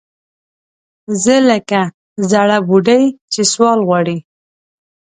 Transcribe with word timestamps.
زه 1.23 1.35
لکه 1.49 1.81
زَړه 2.29 2.57
بوډۍ 2.67 3.03
چې 3.33 3.41
سوال 3.51 3.79
غواړي 3.87 4.17